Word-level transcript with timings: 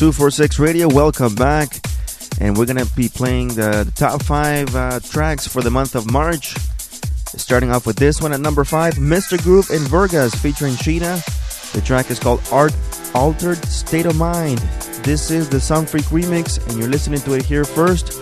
Club 0.00 0.14
246 0.14 0.58
Radio. 0.58 0.88
Welcome 0.88 1.34
back. 1.34 1.78
And 2.40 2.56
we're 2.56 2.64
going 2.64 2.78
to 2.78 2.90
be 2.94 3.10
playing 3.10 3.48
the, 3.48 3.84
the 3.84 3.92
top 3.94 4.22
five 4.22 4.74
uh, 4.74 4.98
tracks 5.00 5.46
for 5.46 5.60
the 5.60 5.70
month 5.70 5.94
of 5.94 6.10
March. 6.10 6.56
Starting 7.36 7.70
off 7.70 7.86
with 7.86 7.96
this 7.96 8.22
one 8.22 8.32
at 8.32 8.40
number 8.40 8.64
five 8.64 8.94
Mr. 8.94 9.36
Groove 9.42 9.68
and 9.68 9.86
Vergas 9.86 10.34
featuring 10.34 10.72
Sheena. 10.72 11.22
The 11.72 11.82
track 11.82 12.10
is 12.10 12.18
called 12.18 12.40
Art 12.50 12.74
Altered 13.14 13.62
State 13.66 14.06
of 14.06 14.16
Mind. 14.16 14.60
This 15.04 15.30
is 15.30 15.50
the 15.50 15.60
Sound 15.60 15.90
Freak 15.90 16.06
remix, 16.06 16.66
and 16.66 16.78
you're 16.78 16.88
listening 16.88 17.20
to 17.20 17.34
it 17.34 17.44
here 17.44 17.66
first 17.66 18.14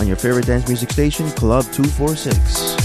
on 0.00 0.08
your 0.08 0.16
favorite 0.16 0.46
dance 0.46 0.66
music 0.66 0.90
station, 0.90 1.30
Club 1.30 1.62
246. 1.66 2.83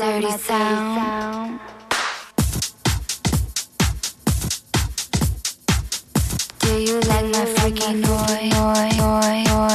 dirty 0.00 0.30
sound. 0.38 1.60
Do 6.60 6.72
you 6.80 7.00
like 7.00 7.26
my 7.26 7.44
freaky 7.44 7.92
noise? 7.94 9.69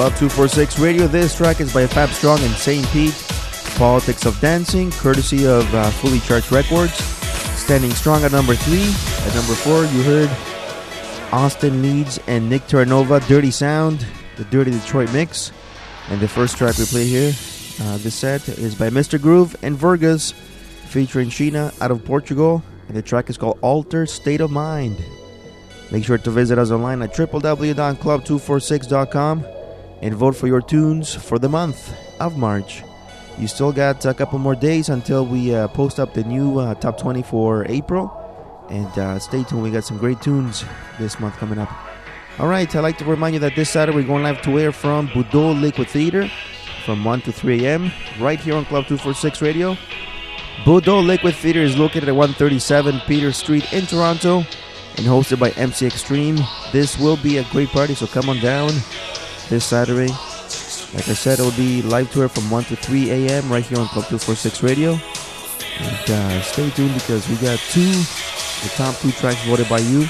Club 0.00 0.14
246 0.14 0.78
Radio. 0.78 1.06
This 1.06 1.36
track 1.36 1.60
is 1.60 1.74
by 1.74 1.86
Fab 1.86 2.08
Strong 2.08 2.40
and 2.40 2.54
St. 2.54 2.88
Pete. 2.88 3.12
Politics 3.76 4.24
of 4.24 4.40
Dancing, 4.40 4.90
courtesy 4.92 5.46
of 5.46 5.74
uh, 5.74 5.90
Fully 5.90 6.20
Charged 6.20 6.50
Records. 6.50 6.94
Standing 6.94 7.90
strong 7.90 8.24
at 8.24 8.32
number 8.32 8.54
three. 8.54 8.94
At 9.28 9.34
number 9.34 9.52
four, 9.52 9.84
you 9.84 10.02
heard 10.02 10.30
Austin 11.34 11.82
Leeds 11.82 12.18
and 12.28 12.48
Nick 12.48 12.62
Terranova, 12.62 13.20
Dirty 13.28 13.50
Sound, 13.50 14.06
the 14.38 14.44
Dirty 14.44 14.70
Detroit 14.70 15.12
mix. 15.12 15.52
And 16.08 16.18
the 16.18 16.28
first 16.28 16.56
track 16.56 16.78
we 16.78 16.86
play 16.86 17.04
here, 17.04 17.34
uh, 17.82 17.98
this 17.98 18.14
set, 18.14 18.48
is 18.48 18.74
by 18.74 18.88
Mr. 18.88 19.20
Groove 19.20 19.54
and 19.60 19.76
Vergas, 19.76 20.32
featuring 20.32 21.28
Sheena 21.28 21.78
out 21.82 21.90
of 21.90 22.02
Portugal. 22.06 22.62
And 22.88 22.96
the 22.96 23.02
track 23.02 23.28
is 23.28 23.36
called 23.36 23.58
Alter 23.60 24.06
State 24.06 24.40
of 24.40 24.50
Mind. 24.50 24.96
Make 25.90 26.06
sure 26.06 26.16
to 26.16 26.30
visit 26.30 26.58
us 26.58 26.70
online 26.70 27.02
at 27.02 27.12
www.club246.com 27.12 29.59
and 30.02 30.14
vote 30.14 30.36
for 30.36 30.46
your 30.46 30.60
tunes 30.60 31.14
for 31.14 31.38
the 31.38 31.48
month 31.48 31.94
of 32.20 32.36
March. 32.36 32.82
You 33.38 33.48
still 33.48 33.72
got 33.72 34.04
a 34.04 34.14
couple 34.14 34.38
more 34.38 34.54
days 34.54 34.88
until 34.88 35.24
we 35.24 35.54
uh, 35.54 35.68
post 35.68 35.98
up 35.98 36.14
the 36.14 36.24
new 36.24 36.58
uh, 36.58 36.74
top 36.74 36.98
20 36.98 37.22
for 37.22 37.64
April. 37.68 38.16
And 38.68 38.98
uh, 38.98 39.18
stay 39.18 39.42
tuned, 39.44 39.62
we 39.62 39.70
got 39.70 39.84
some 39.84 39.98
great 39.98 40.20
tunes 40.20 40.64
this 40.98 41.18
month 41.18 41.36
coming 41.36 41.58
up. 41.58 41.70
All 42.38 42.48
right, 42.48 42.74
I'd 42.74 42.80
like 42.80 42.98
to 42.98 43.04
remind 43.04 43.34
you 43.34 43.40
that 43.40 43.56
this 43.56 43.70
Saturday 43.70 43.96
we're 43.96 44.06
going 44.06 44.22
live 44.22 44.40
to 44.42 44.58
air 44.58 44.72
from 44.72 45.08
Budo 45.08 45.58
Liquid 45.58 45.88
Theater 45.88 46.30
from 46.84 47.04
1 47.04 47.22
to 47.22 47.32
3 47.32 47.66
a.m. 47.66 47.90
right 48.20 48.38
here 48.38 48.54
on 48.54 48.64
Club 48.64 48.86
246 48.86 49.42
Radio. 49.42 49.76
Budo 50.64 51.04
Liquid 51.04 51.34
Theater 51.34 51.60
is 51.60 51.76
located 51.76 52.08
at 52.08 52.14
137 52.14 53.00
Peter 53.06 53.32
Street 53.32 53.70
in 53.72 53.86
Toronto 53.86 54.38
and 54.38 55.06
hosted 55.06 55.38
by 55.38 55.50
MC 55.50 55.86
Extreme. 55.86 56.38
This 56.72 56.98
will 56.98 57.16
be 57.16 57.38
a 57.38 57.44
great 57.44 57.68
party, 57.70 57.94
so 57.94 58.06
come 58.06 58.28
on 58.28 58.38
down 58.40 58.70
this 59.50 59.66
Saturday. 59.66 60.06
Like 60.94 61.08
I 61.08 61.14
said, 61.14 61.38
it 61.38 61.42
will 61.42 61.50
be 61.52 61.82
live 61.82 62.10
tour 62.12 62.28
from 62.28 62.48
1 62.50 62.64
to 62.64 62.76
3 62.76 63.10
a.m. 63.10 63.50
right 63.50 63.64
here 63.64 63.78
on 63.78 63.86
Club 63.88 64.06
246 64.06 64.62
Radio. 64.62 64.92
And 64.92 66.10
uh, 66.10 66.40
stay 66.42 66.70
tuned 66.70 66.94
because 66.94 67.28
we 67.28 67.34
got 67.36 67.58
two, 67.70 67.90
the 67.90 68.70
top 68.76 68.94
two 68.96 69.10
tracks 69.12 69.42
voted 69.44 69.68
by 69.68 69.78
you 69.78 70.06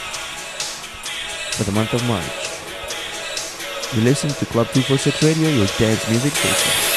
for 1.57 1.65
the 1.65 1.73
month 1.73 1.95
of 1.95 2.07
March. 2.07 2.25
You 3.97 4.03
listen 4.03 4.31
to 4.31 4.47
Club 4.47 4.69
246 4.69 5.23
Radio, 5.23 5.49
your 5.49 5.67
dance 5.79 6.09
music 6.09 6.33
station. 6.35 6.90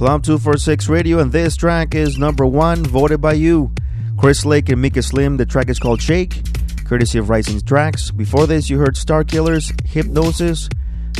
Club 0.00 0.22
246 0.22 0.88
Radio, 0.88 1.18
and 1.18 1.30
this 1.30 1.58
track 1.58 1.94
is 1.94 2.16
number 2.16 2.46
one, 2.46 2.82
voted 2.82 3.20
by 3.20 3.34
you. 3.34 3.70
Chris 4.16 4.46
Lake 4.46 4.70
and 4.70 4.80
Mika 4.80 5.02
Slim. 5.02 5.36
The 5.36 5.44
track 5.44 5.68
is 5.68 5.78
called 5.78 6.00
Shake, 6.00 6.42
courtesy 6.86 7.18
of 7.18 7.28
Rising 7.28 7.60
Tracks. 7.60 8.10
Before 8.10 8.46
this, 8.46 8.70
you 8.70 8.78
heard 8.78 8.94
Starkillers, 8.94 9.78
Hypnosis, 9.86 10.70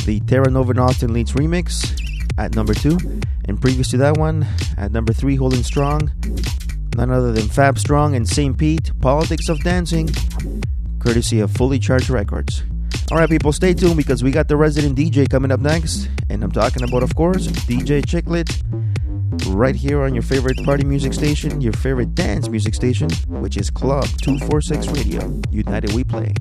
the 0.05 0.19
Terranova 0.21 0.75
Austin 0.79 1.13
Leeds 1.13 1.33
remix 1.33 1.95
at 2.39 2.55
number 2.55 2.73
two. 2.73 2.97
And 3.45 3.61
previous 3.61 3.91
to 3.91 3.97
that 3.97 4.17
one, 4.17 4.47
at 4.79 4.91
number 4.91 5.13
three, 5.13 5.35
Holding 5.35 5.61
Strong, 5.61 6.11
none 6.97 7.11
other 7.11 7.31
than 7.31 7.49
Fab 7.49 7.77
Strong 7.77 8.15
and 8.15 8.27
St. 8.27 8.57
Pete, 8.57 8.99
Politics 8.99 9.47
of 9.47 9.63
Dancing, 9.63 10.09
courtesy 10.97 11.39
of 11.39 11.51
Fully 11.51 11.77
Charged 11.77 12.09
Records. 12.09 12.63
Alright, 13.11 13.29
people, 13.29 13.51
stay 13.51 13.73
tuned 13.73 13.97
because 13.97 14.23
we 14.23 14.31
got 14.31 14.47
the 14.47 14.55
resident 14.55 14.97
DJ 14.97 15.29
coming 15.29 15.51
up 15.51 15.59
next. 15.59 16.07
And 16.29 16.41
I'm 16.41 16.51
talking 16.51 16.81
about, 16.83 17.03
of 17.03 17.13
course, 17.13 17.47
DJ 17.47 18.01
Chicklet, 18.01 18.49
right 19.53 19.75
here 19.75 20.03
on 20.03 20.13
your 20.13 20.23
favorite 20.23 20.63
party 20.63 20.85
music 20.85 21.13
station, 21.13 21.59
your 21.59 21.73
favorite 21.73 22.15
dance 22.15 22.47
music 22.47 22.73
station, 22.73 23.09
which 23.27 23.57
is 23.57 23.69
Club 23.69 24.05
246 24.21 24.87
Radio. 24.97 25.41
United 25.51 25.91
We 25.91 26.05
Play. 26.05 26.33